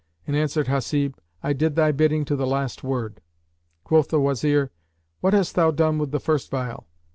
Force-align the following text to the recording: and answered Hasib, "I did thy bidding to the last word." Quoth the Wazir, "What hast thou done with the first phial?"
and 0.25 0.35
answered 0.35 0.65
Hasib, 0.65 1.13
"I 1.43 1.53
did 1.53 1.75
thy 1.75 1.91
bidding 1.91 2.25
to 2.25 2.35
the 2.35 2.47
last 2.47 2.83
word." 2.83 3.21
Quoth 3.83 4.09
the 4.09 4.19
Wazir, 4.19 4.71
"What 5.19 5.33
hast 5.35 5.53
thou 5.53 5.69
done 5.69 5.99
with 5.99 6.09
the 6.09 6.19
first 6.19 6.49
phial?" 6.49 6.87